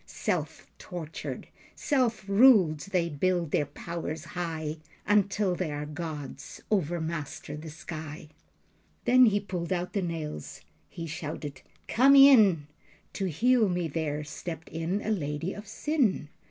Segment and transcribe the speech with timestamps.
[0.07, 7.69] Self tortured, self ruled, they build their powers high, Until they are gods, overmaster the
[7.69, 8.29] sky."
[9.05, 10.61] Then he pulled out the nails.
[10.89, 12.65] He shouted "Come in."
[13.13, 16.29] To heal me there stepped in a lady of sin.